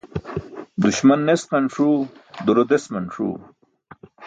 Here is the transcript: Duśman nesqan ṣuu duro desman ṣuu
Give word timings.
Duśman 0.81 1.21
nesqan 1.27 1.65
ṣuu 1.75 1.97
duro 2.45 2.63
desman 2.69 3.05
ṣuu 3.15 3.35